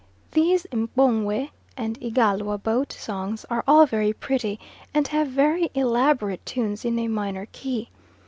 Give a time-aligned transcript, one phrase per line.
[0.31, 4.59] These M'pongwe and Igalwa boat songs are all very pretty,
[4.95, 7.91] and have very elaborate tunes in a minor key.